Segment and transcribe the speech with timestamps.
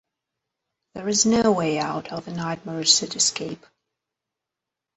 [0.95, 3.61] There is no way out of the nightmarish cityscape.